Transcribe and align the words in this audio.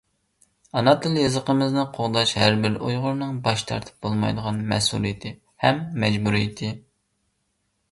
ئانا 0.79 0.93
تىل-يېزىقىمىزنى 1.01 1.83
قوغداش— 1.97 2.33
ھەربىر 2.45 2.79
ئۇيغۇرنىڭ 2.87 3.37
باش 3.49 3.65
تارتىپ 3.73 4.01
بولمايدىغان 4.07 4.65
مەسئۇلىيىتى 4.73 5.37
ھەم 5.67 5.87
مەجبۇرىيىتى. 6.07 6.75